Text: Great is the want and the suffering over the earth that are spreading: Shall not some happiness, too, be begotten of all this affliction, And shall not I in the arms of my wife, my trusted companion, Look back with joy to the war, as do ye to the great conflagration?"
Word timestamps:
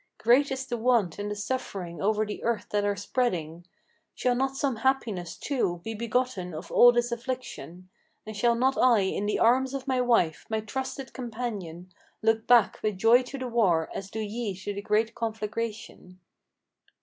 Great 0.17 0.51
is 0.51 0.65
the 0.65 0.79
want 0.79 1.19
and 1.19 1.29
the 1.29 1.35
suffering 1.35 2.01
over 2.01 2.25
the 2.25 2.43
earth 2.43 2.65
that 2.71 2.83
are 2.83 2.95
spreading: 2.95 3.67
Shall 4.15 4.33
not 4.33 4.55
some 4.57 4.77
happiness, 4.77 5.37
too, 5.37 5.79
be 5.83 5.93
begotten 5.93 6.55
of 6.55 6.71
all 6.71 6.91
this 6.91 7.11
affliction, 7.11 7.87
And 8.25 8.35
shall 8.35 8.55
not 8.55 8.79
I 8.79 9.01
in 9.01 9.27
the 9.27 9.37
arms 9.37 9.75
of 9.75 9.87
my 9.87 10.01
wife, 10.01 10.47
my 10.49 10.59
trusted 10.59 11.13
companion, 11.13 11.91
Look 12.23 12.47
back 12.47 12.81
with 12.81 12.97
joy 12.97 13.21
to 13.21 13.37
the 13.37 13.47
war, 13.47 13.91
as 13.93 14.09
do 14.09 14.19
ye 14.21 14.55
to 14.63 14.73
the 14.73 14.81
great 14.81 15.13
conflagration?" 15.13 16.19